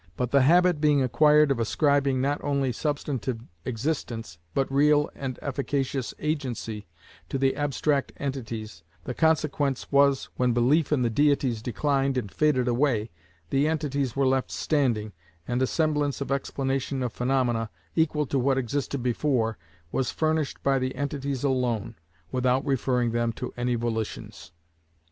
[0.17, 6.11] But the habit being acquired of ascribing not only substantive existence, but real and efficacious
[6.17, 6.87] agency,
[7.29, 12.31] to the abstract entities, the consequence was that when belief in the deities declined and
[12.31, 13.11] faded away,
[13.51, 15.13] the entities were left standing,
[15.47, 19.55] and a semblance of explanation of phaenomena, equal to what existed before,
[19.91, 21.93] was furnished by the entities alone,
[22.31, 24.51] without referring them to any volitions.